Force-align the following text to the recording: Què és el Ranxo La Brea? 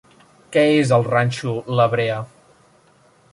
Què 0.55 0.63
és 0.77 0.93
el 0.97 1.05
Ranxo 1.09 1.53
La 1.81 1.87
Brea? 1.93 2.17